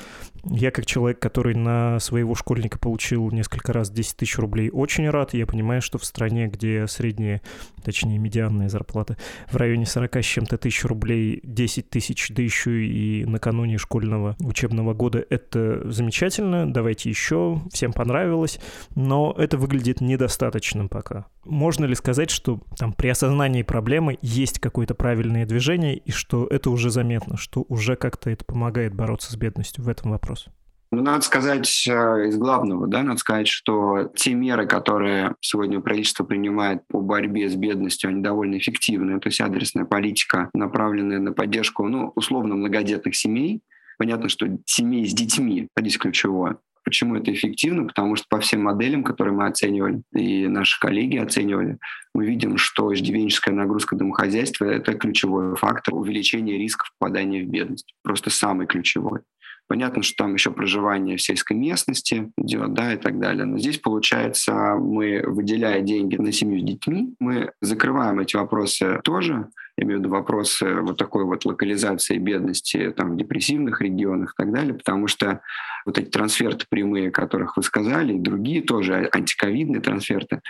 [0.51, 5.35] Я как человек, который на своего школьника получил несколько раз 10 тысяч рублей, очень рад.
[5.35, 7.41] Я понимаю, что в стране, где средняя,
[7.83, 9.17] точнее, медианная зарплата
[9.51, 14.95] в районе 40 с чем-то тысяч рублей, 10 тысяч, да еще и накануне школьного учебного
[14.95, 16.73] года, это замечательно.
[16.73, 17.63] Давайте еще.
[17.73, 18.59] Всем понравилось
[18.95, 21.27] но это выглядит недостаточным пока.
[21.45, 26.71] Можно ли сказать, что там при осознании проблемы есть какое-то правильное движение, и что это
[26.71, 30.51] уже заметно, что уже как-то это помогает бороться с бедностью в этом вопросе?
[30.95, 36.23] Ну, надо сказать э, из главного, да, надо сказать, что те меры, которые сегодня правительство
[36.23, 39.19] принимает по борьбе с бедностью, они довольно эффективны.
[39.19, 43.63] То есть адресная политика, направленная на поддержку, ну, условно, многодетных семей.
[43.99, 46.59] Понятно, что семей с детьми, здесь ключевое.
[46.85, 47.87] Почему это эффективно?
[47.87, 51.79] Потому что по всем моделям, которые мы оценивали, и наши коллеги оценивали,
[52.15, 57.95] мы видим, что иждивенческая нагрузка домохозяйства– это ключевой фактор увеличения рисков попадания в бедность.
[58.03, 59.21] Просто самый ключевой.
[59.67, 63.47] Понятно, что там еще проживание в сельской местности идет, да, и так далее.
[63.47, 69.49] Но здесь, получается, мы, выделяя деньги на семью с детьми, мы закрываем эти вопросы тоже,
[69.77, 74.43] я имею в виду вопросы вот такой вот локализации бедности там, в депрессивных регионах и
[74.43, 75.41] так далее, потому что
[75.85, 80.41] вот эти трансферты прямые, о которых вы сказали, и другие тоже антиковидные трансферты,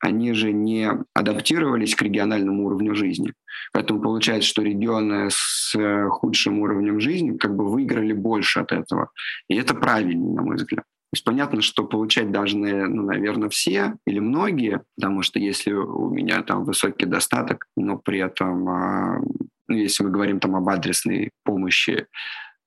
[0.00, 3.32] они же не адаптировались к региональному уровню жизни.
[3.72, 5.76] Поэтому получается, что регионы с
[6.10, 9.10] худшим уровнем жизни как бы выиграли больше от этого.
[9.48, 10.84] И это правильно, на мой взгляд.
[11.12, 16.08] То есть понятно, что получать должны, ну, наверное, все или многие, потому что если у
[16.08, 19.20] меня там высокий достаток, но при этом, а,
[19.68, 22.06] ну, если мы говорим там об адресной помощи,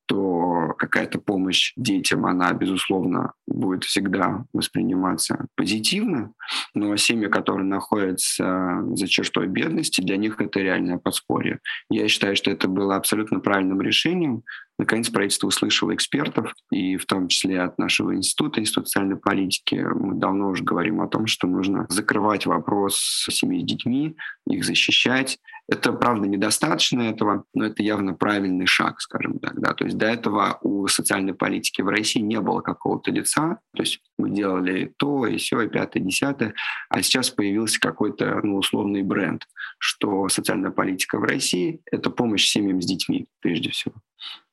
[0.08, 6.34] то какая-то помощь детям, она, безусловно, будет всегда восприниматься позитивно,
[6.73, 11.60] но семьи, которые находятся за чертой бедности, для них это реальное подспорье.
[11.89, 14.43] Я считаю, что это было абсолютно правильным решением.
[14.77, 20.15] Наконец, правительство услышало экспертов, и в том числе от нашего института, Института социальной политики, мы
[20.15, 22.97] давно уже говорим о том, что нужно закрывать вопрос
[23.29, 24.15] семьи с детьми,
[24.47, 29.59] их защищать, это, правда, недостаточно этого, но это явно правильный шаг, скажем так.
[29.59, 29.73] Да?
[29.73, 33.59] То есть до этого у социальной политики в России не было какого-то лица.
[33.75, 36.53] То есть мы делали то, и все, и пятое, и десятое.
[36.89, 39.47] А сейчас появился какой-то ну, условный бренд,
[39.79, 43.95] что социальная политика в России— это помощь семьям с детьми, прежде всего.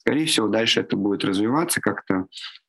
[0.03, 2.27] Скорее всего, дальше это будет развиваться как-то,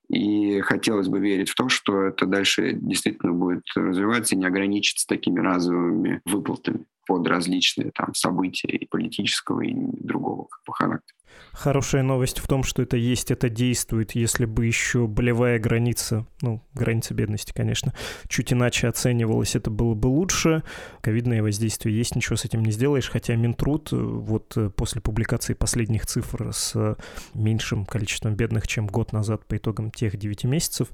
[0.08, 5.08] и хотелось бы верить в то, что это дальше действительно будет развиваться и не ограничиться
[5.08, 11.18] такими разовыми выплатами под различные там события и политического, и другого как бы, характера.
[11.54, 14.16] Хорошая новость в том, что это есть, это действует.
[14.16, 17.94] Если бы еще болевая граница, ну, граница бедности, конечно,
[18.28, 20.64] чуть иначе оценивалась, это было бы лучше.
[21.02, 23.10] Ковидное воздействие есть, ничего с этим не сделаешь.
[23.10, 26.98] Хотя Минтруд вот э, после публикации последних цифр с
[27.36, 30.88] меньшим количеством бедных, чем год назад по итогам тех 9 месяцев,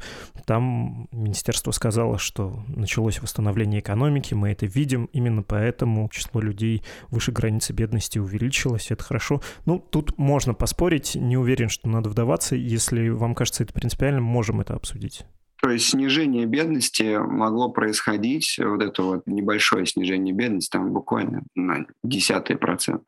[0.46, 7.32] там министерство сказало, что началось восстановление экономики, мы это видим, именно поэтому число людей выше
[7.32, 9.42] границы бедности увеличилось, это хорошо.
[9.66, 12.56] Ну, тут можно поспорить, не уверен, что надо вдаваться.
[12.56, 15.26] Если вам кажется это принципиальным, можем это обсудить.
[15.60, 21.88] То есть снижение бедности могло происходить, вот это вот небольшое снижение бедности, там буквально на
[22.04, 23.02] десятый процент,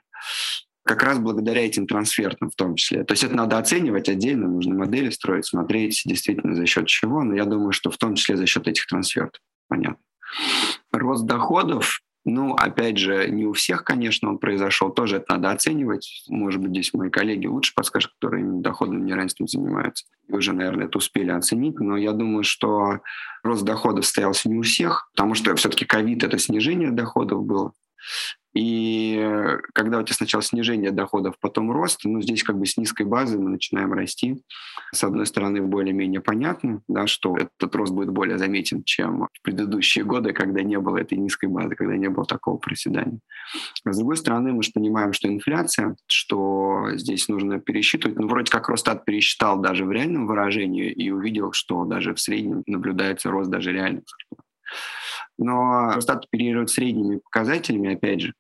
[0.84, 3.04] как раз благодаря этим трансфертам в том числе.
[3.04, 7.36] То есть это надо оценивать отдельно, нужно модели строить, смотреть действительно за счет чего, но
[7.36, 9.40] я думаю, что в том числе за счет этих трансфертов.
[9.68, 10.04] Понятно.
[10.92, 14.92] Рост доходов ну, опять же, не у всех, конечно, он произошел.
[14.92, 16.24] Тоже это надо оценивать.
[16.28, 20.06] Может быть, здесь мои коллеги лучше подскажут, которые именно доходным неравенством занимаются.
[20.28, 21.80] И уже, наверное, это успели оценить.
[21.80, 23.00] Но я думаю, что
[23.44, 27.74] рост доходов состоялся не у всех, потому что все-таки ковид— это снижение доходов было.
[28.54, 33.06] И когда у тебя сначала снижение доходов, потом рост, ну, здесь как бы с низкой
[33.06, 34.44] базы мы начинаем расти.
[34.94, 40.04] С одной стороны, более-менее понятно, да, что этот рост будет более заметен, чем в предыдущие
[40.04, 43.20] годы, когда не было этой низкой базы, когда не было такого проседания.
[43.86, 48.20] А с другой стороны, мы же понимаем, что инфляция, что здесь нужно пересчитывать.
[48.20, 52.64] Ну, вроде как Росстат пересчитал даже в реальном выражении и увидел, что даже в среднем
[52.68, 54.04] наблюдается рост даже реальных.
[55.42, 58.34] Но Росстат оперирует средними показателями, опять же,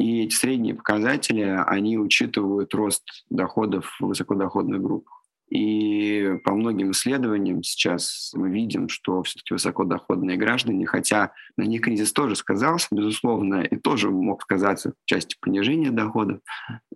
[0.00, 5.20] и эти средние показатели, они учитывают рост доходов в высокодоходных группах.
[5.50, 12.12] И по многим исследованиям сейчас мы видим, что все-таки высокодоходные граждане, хотя на них кризис
[12.12, 16.40] тоже сказался, безусловно, и тоже мог сказаться в части понижения доходов,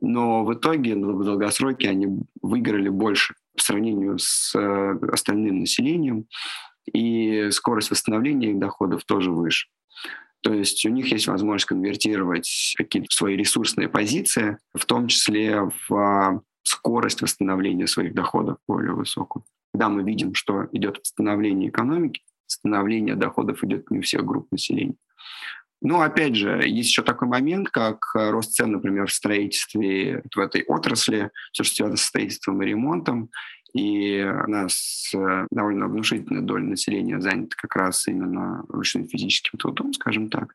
[0.01, 2.07] но в итоге в долгосроке они
[2.43, 6.27] выиграли больше по сравнению с э, остальным населением,
[6.93, 9.69] и скорость восстановления их доходов тоже выше.
[10.43, 16.43] То есть у них есть возможность конвертировать какие-то свои ресурсные позиции, в том числе в
[16.63, 19.45] скорость восстановления своих доходов более высокую.
[19.73, 24.97] Когда мы видим, что идет восстановление экономики, восстановление доходов идет не у всех групп населения.
[25.85, 30.65] Ну, опять же, есть еще такой момент, как рост цен, например, в строительстве, в этой
[30.65, 33.29] отрасли, все, что связано с строительством и ремонтом.
[33.75, 39.93] И у нас э, довольно внушительная доля населения занята как раз именно ручным физическим трудом,
[39.93, 40.55] скажем так.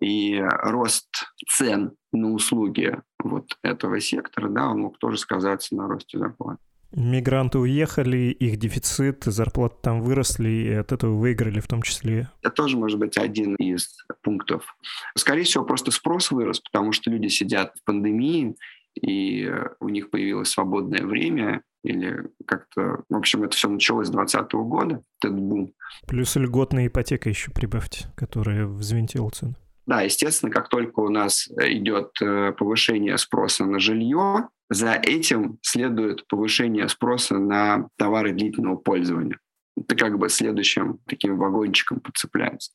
[0.00, 6.18] И рост цен на услуги вот этого сектора, да, он мог тоже сказаться на росте
[6.18, 6.58] зарплат.
[6.92, 12.28] Мигранты уехали, их дефицит, зарплаты там выросли, и от этого выиграли в том числе.
[12.42, 14.76] Это тоже может быть один из пунктов.
[15.16, 18.56] Скорее всего, просто спрос вырос, потому что люди сидят в пандемии,
[19.00, 19.48] и
[19.78, 23.04] у них появилось свободное время, или как-то...
[23.08, 25.72] В общем, это все началось с 2020 года, этот бум.
[26.06, 29.54] Плюс льготная ипотека еще прибавьте, которая взвинтила цены.
[29.86, 36.26] Да, естественно, как только у нас идет э, повышение спроса на жилье, за этим следует
[36.28, 39.38] повышение спроса на товары длительного пользования
[39.80, 42.72] это как бы следующим таким вагончиком подцепляется.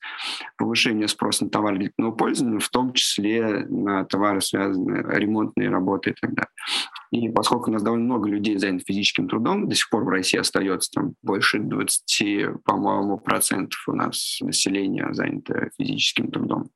[0.57, 6.13] Повышение спроса на товары длительного пользования, в том числе на товары, связанные ремонтные работы и
[6.13, 6.49] так далее.
[7.11, 10.39] И поскольку у нас довольно много людей занято физическим трудом, до сих пор в России
[10.39, 16.69] остается там больше 20, по-моему, процентов у нас населения занято физическим трудом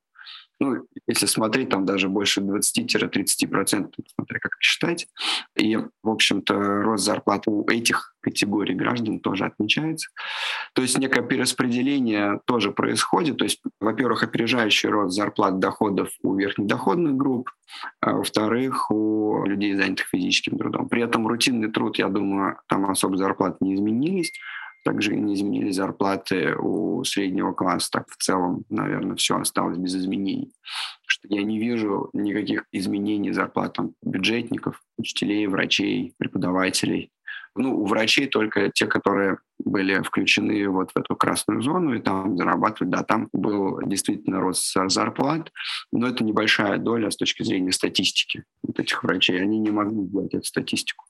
[0.60, 5.08] ну, если смотреть, там даже больше 20-30%, смотря как считать.
[5.56, 10.10] И, в общем-то, рост зарплат у этих категорий граждан тоже отмечается.
[10.74, 13.38] То есть некое перераспределение тоже происходит.
[13.38, 17.50] То есть, во-первых, опережающий рост зарплат доходов у верхнедоходных групп,
[18.00, 20.90] а во-вторых, у людей, занятых физическим трудом.
[20.90, 24.32] При этом рутинный труд, я думаю, там особо зарплаты не изменились.
[24.84, 27.90] Также не изменились зарплаты у среднего класса.
[27.92, 30.52] Так в целом, наверное, все осталось без изменений.
[31.06, 37.10] Что я не вижу никаких изменений зарплат там, бюджетников, учителей, врачей, преподавателей.
[37.56, 42.36] Ну, у врачей только те, которые были включены вот в эту красную зону и там
[42.36, 42.90] зарабатывать.
[42.90, 45.52] Да, там был действительно рост зарплат,
[45.92, 49.42] но это небольшая доля с точки зрения статистики вот этих врачей.
[49.42, 51.06] Они не могли сделать эту статистику.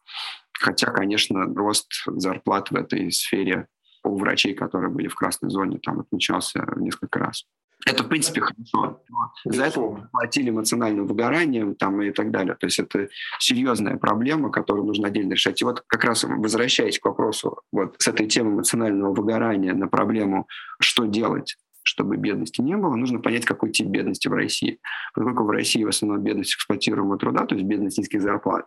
[0.61, 3.67] Хотя, конечно, рост зарплат в этой сфере
[4.05, 7.47] у врачей, которые были в красной зоне, там отмечался в несколько раз.
[7.87, 9.03] Это, в принципе, хорошо.
[9.47, 9.81] За это
[10.13, 12.55] платили эмоциональным выгоранием там, и так далее.
[12.57, 15.63] То есть это серьезная проблема, которую нужно отдельно решать.
[15.63, 20.47] И вот как раз возвращаясь к вопросу вот с этой темы эмоционального выгорания на проблему,
[20.79, 24.79] что делать, чтобы бедности не было, нужно понять, какой тип бедности в России.
[25.15, 28.67] Поскольку в России в основном бедность эксплуатируемого труда, то есть бедность низких зарплат,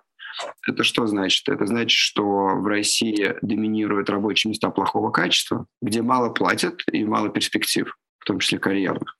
[0.67, 1.47] это что значит?
[1.49, 7.29] Это значит, что в России доминируют рабочие места плохого качества, где мало платят и мало
[7.29, 9.17] перспектив, в том числе карьерных,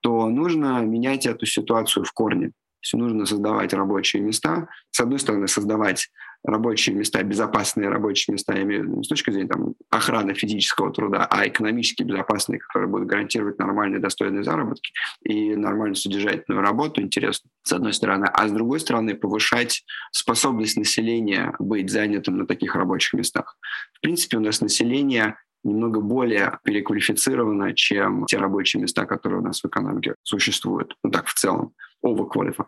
[0.00, 2.48] то нужно менять эту ситуацию в корне.
[2.48, 4.68] То есть нужно создавать рабочие места.
[4.90, 6.08] С одной стороны, создавать
[6.44, 10.92] рабочие места, безопасные рабочие места, я имею в виду с точки зрения там, охраны физического
[10.92, 17.50] труда, а экономически безопасные, которые будут гарантировать нормальные, достойные заработки и нормальную содержательную работу, интересно,
[17.62, 18.26] с одной стороны.
[18.32, 23.56] А с другой стороны, повышать способность населения быть занятым на таких рабочих местах.
[23.94, 29.60] В принципе, у нас население немного более переквалифицировано, чем те рабочие места, которые у нас
[29.60, 30.96] в экономике существуют.
[31.04, 31.72] Ну так, в целом,
[32.04, 32.66] overqualified.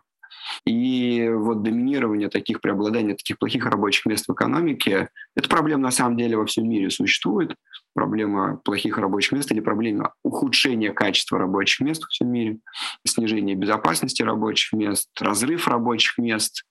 [0.65, 6.17] И вот доминирование таких, преобладание таких плохих рабочих мест в экономике, эта проблема на самом
[6.17, 7.55] деле во всем мире существует.
[7.93, 12.59] Проблема плохих рабочих мест или проблема ухудшения качества рабочих мест во всем мире,
[13.05, 16.65] снижение безопасности рабочих мест, разрыв рабочих мест.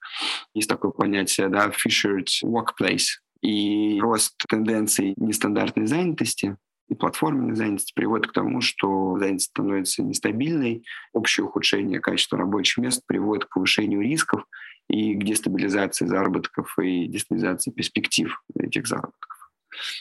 [0.53, 6.57] Есть такое понятие, да, fissured workplace, и рост тенденций нестандартной занятости
[6.89, 13.01] и платформенной занятости приводит к тому, что занятость становится нестабильной, общее ухудшение качества рабочих мест
[13.05, 14.45] приводит к повышению рисков
[14.89, 19.35] и к дестабилизации заработков и дестабилизации перспектив этих заработков.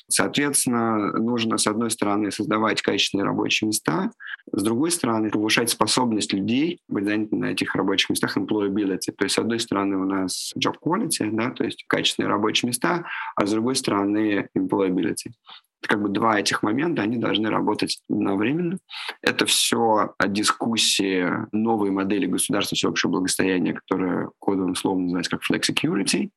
[0.08, 4.12] Соответственно, нужно, с одной стороны, создавать качественные рабочие места,
[4.52, 9.12] с другой стороны, повышать способность людей быть занятыми на этих рабочих местах, employability.
[9.16, 13.04] То есть, с одной стороны, у нас job quality, да, то есть качественные рабочие места,
[13.34, 15.32] а с другой стороны, employability
[15.88, 18.78] как бы два этих момента, они должны работать одновременно.
[19.22, 26.30] Это все дискуссии новой модели государства всеобщего благосостояния, которая кодовым словом называется как flexicurity,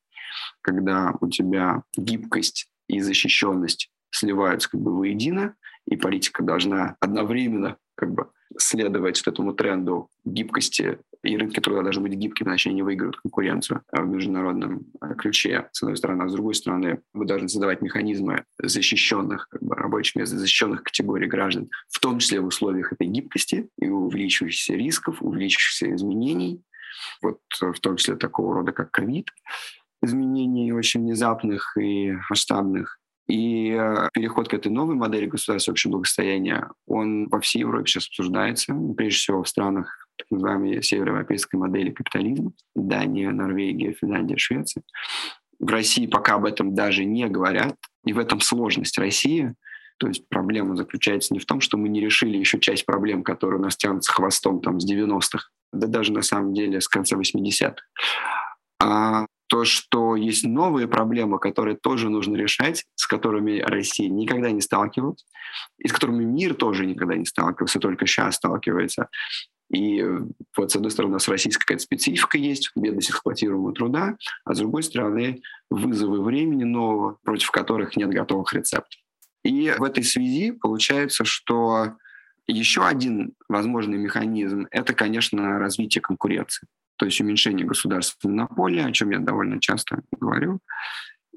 [0.60, 5.54] когда у тебя гибкость и защищенность сливаются как бы воедино,
[5.86, 12.14] и политика должна одновременно как бы следовать этому тренду гибкости, и рынки труда должны быть
[12.14, 16.22] гибкими, иначе они не выиграют конкуренцию в международном э, ключе, с одной стороны.
[16.22, 21.26] А с другой стороны, мы должны создавать механизмы защищенных как бы, рабочих мест, защищенных категорий
[21.26, 26.62] граждан, в том числе в условиях этой гибкости и увеличивающихся рисков, увеличивающихся изменений,
[27.20, 29.30] вот э, в том числе такого рода, как ковид,
[30.02, 32.97] изменений очень внезапных и масштабных.
[33.28, 38.06] И э, переход к этой новой модели государства общего благосостояния, он во всей Европе сейчас
[38.06, 44.82] обсуждается, прежде всего в странах так называемой североевропейской модели капитализма, Дания, Норвегия, Финляндия, Швеция.
[45.60, 49.54] В России пока об этом даже не говорят, и в этом сложность России.
[49.98, 53.58] То есть проблема заключается не в том, что мы не решили еще часть проблем, которые
[53.58, 57.82] у нас тянутся хвостом там, с 90-х, да даже на самом деле с конца 80-х,
[58.80, 64.60] а то, что есть новые проблемы, которые тоже нужно решать, с которыми Россия никогда не
[64.60, 65.24] сталкивалась,
[65.78, 69.08] и с которыми мир тоже никогда не сталкивался, только сейчас сталкивается.
[69.72, 70.02] И
[70.56, 74.58] вот с одной стороны у нас российская какая-то специфика есть, бедность эксплуатируемого труда, а с
[74.58, 79.00] другой стороны вызовы времени нового, против которых нет готовых рецептов.
[79.44, 81.96] И в этой связи получается, что
[82.46, 86.66] еще один возможный механизм– это, конечно, развитие конкуренции
[86.98, 90.60] то есть уменьшение государственной монополии, о чем я довольно часто говорю.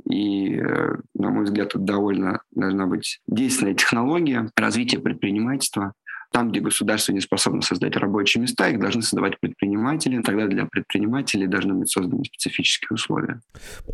[0.10, 5.94] И, э, на мой взгляд, это довольно должна быть действенная технология развития предпринимательства,
[6.32, 10.22] там, где государство не способно создать рабочие места, их должны создавать предприниматели.
[10.22, 13.42] Тогда для предпринимателей должны быть созданы специфические условия.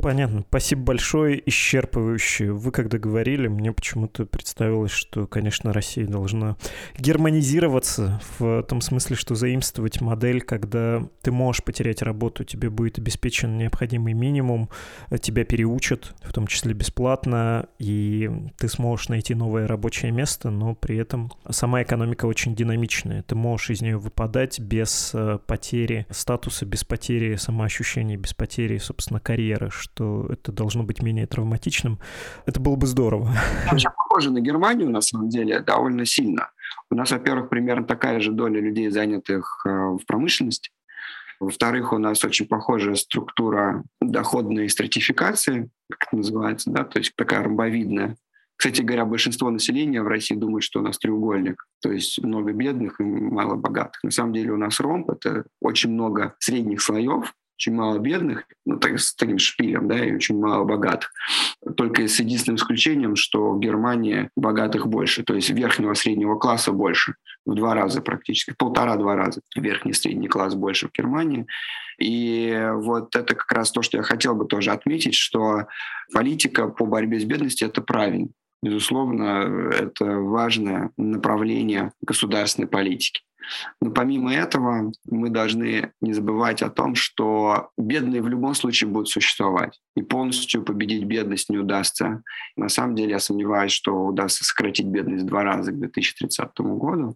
[0.01, 0.45] Понятно.
[0.47, 2.51] Спасибо большое, исчерпывающе.
[2.51, 6.57] Вы когда говорили, мне почему-то представилось, что, конечно, Россия должна
[6.99, 13.57] германизироваться в том смысле, что заимствовать модель, когда ты можешь потерять работу, тебе будет обеспечен
[13.57, 14.69] необходимый минимум,
[15.21, 20.97] тебя переучат, в том числе бесплатно, и ты сможешь найти новое рабочее место, но при
[20.97, 23.23] этом сама экономика очень динамичная.
[23.23, 29.19] Ты можешь из нее выпадать без э, потери статуса, без потери самоощущения, без потери, собственно,
[29.19, 31.99] карьеры, что это должно быть менее травматичным.
[32.45, 33.33] Это было бы здорово.
[33.69, 36.51] Вообще похоже на Германию, на самом деле, довольно сильно.
[36.89, 40.71] У нас, во-первых, примерно такая же доля людей, занятых э, в промышленности.
[41.39, 47.43] Во-вторых, у нас очень похожая структура доходной стратификации, как это называется, да, то есть такая
[47.43, 48.15] ромбовидная.
[48.57, 52.99] Кстати говоря, большинство населения в России думает, что у нас треугольник, то есть много бедных
[52.99, 54.03] и мало богатых.
[54.03, 58.77] На самом деле у нас ромб— это очень много средних слоев, очень мало бедных, ну,
[58.77, 61.11] так, с таким шпилем, да, и очень мало богатых.
[61.75, 67.15] Только с единственным исключением, что в Германии богатых больше, то есть верхнего среднего класса больше,
[67.45, 71.47] в два раза практически, полтора-два раза верхний средний класс больше в Германии.
[71.99, 75.65] И вот это как раз то, что я хотел бы тоже отметить, что
[76.13, 78.27] политика по борьбе с бедностью— это правильно.
[78.63, 83.21] Безусловно, это важное направление государственной политики.
[83.81, 89.09] Но помимо этого мы должны не забывать о том, что бедные в любом случае будут
[89.09, 89.79] существовать.
[89.95, 92.23] И полностью победить бедность не удастся.
[92.55, 97.15] На самом деле я сомневаюсь, что удастся сократить бедность в два раза к 2030 году.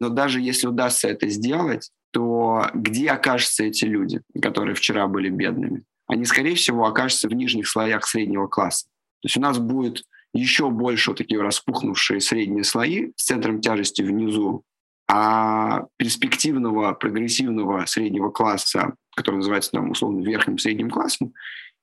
[0.00, 5.84] Но даже если удастся это сделать, то где окажутся эти люди, которые вчера были бедными?
[6.06, 8.86] Они, скорее всего, окажутся в нижних слоях среднего класса.
[9.22, 10.04] То есть у нас будет
[10.36, 14.62] еще больше вот такие распухнувшие средние слои с центром тяжести внизу,
[15.08, 21.32] а перспективного, прогрессивного среднего класса, который называется там условно верхним средним классом,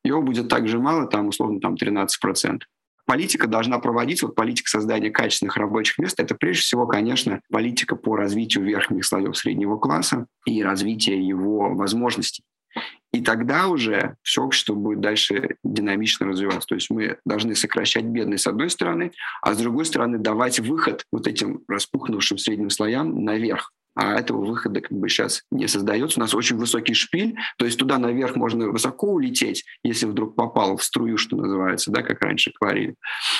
[0.04, 2.08] его будет также мало, там условно там 13%.
[3.06, 8.16] Политика должна проводиться, вот политика создания качественных рабочих мест, это прежде всего, конечно, политика по
[8.16, 12.44] развитию верхних слоев среднего класса и развития его возможностей.
[13.12, 16.68] И тогда уже все общество будет дальше динамично развиваться.
[16.68, 19.12] То есть мы должны сокращать бедность с одной стороны,
[19.42, 24.82] а с другой стороны давать выход вот этим распухнувшим средним слоям наверх а этого выхода
[24.82, 26.20] как бы сейчас не создается.
[26.20, 30.78] У нас очень высокий шпиль, то есть туда наверх можно высоко улететь, если вдруг попал
[30.78, 32.96] в струю, что называется, да, как раньше говорили.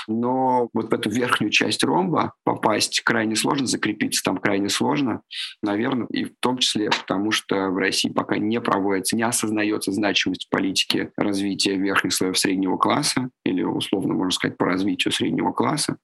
[0.08, 5.22] Но вот в эту верхнюю часть ромба попасть крайне сложно, закрепиться там крайне сложно,
[5.62, 10.50] наверное, и в том числе потому, что в России пока не проводится, не осознается значимость
[10.50, 15.98] политики развития верхних слоев среднего класса, или условно можно сказать по развитию среднего класса.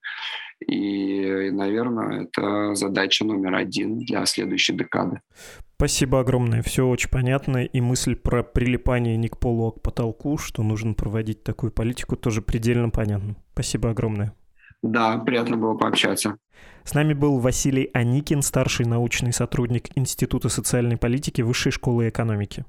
[0.67, 5.21] И, наверное, это задача номер один для следующей декады.
[5.75, 7.63] Спасибо огромное, все очень понятно.
[7.63, 12.17] И мысль про прилипание не к полу, а к потолку, что нужно проводить такую политику,
[12.17, 13.37] тоже предельно понятно.
[13.53, 14.33] Спасибо огромное.
[14.81, 16.37] Да, приятно было пообщаться.
[16.83, 22.65] С нами был Василий Аникин, старший научный сотрудник Института социальной политики Высшей школы экономики.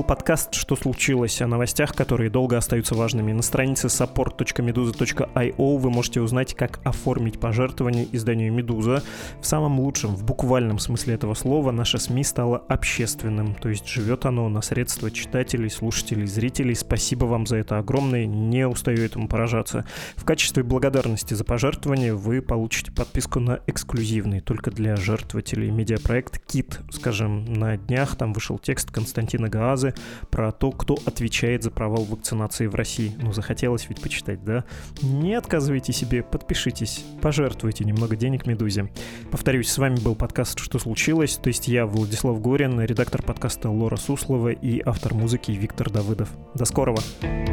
[0.00, 3.32] Был подкаст «Что случилось?» о новостях, которые долго остаются важными.
[3.32, 9.02] На странице support.meduza.io вы можете узнать, как оформить пожертвование изданию «Медуза».
[9.42, 14.24] В самом лучшем, в буквальном смысле этого слова, наша СМИ стало общественным, то есть живет
[14.24, 16.74] оно на средства читателей, слушателей, зрителей.
[16.74, 19.84] Спасибо вам за это огромное, не устаю этому поражаться.
[20.16, 26.80] В качестве благодарности за пожертвование вы получите подписку на эксклюзивный, только для жертвователей медиапроект «Кит».
[26.90, 29.89] Скажем, на днях там вышел текст Константина Гаазы
[30.30, 33.12] про то, кто отвечает за провал вакцинации в России.
[33.20, 34.64] Ну, захотелось ведь почитать, да?
[35.02, 38.90] Не отказывайте себе, подпишитесь, пожертвуйте немного денег Медузе.
[39.30, 43.96] Повторюсь, с вами был подкаст «Что случилось?», то есть я, Владислав Горин, редактор подкаста Лора
[43.96, 46.28] Суслова и автор музыки Виктор Давыдов.
[46.54, 47.00] До скорого!
[47.20, 47.48] thank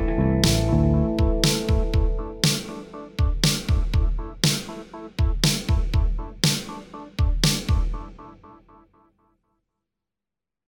[0.91, 0.96] you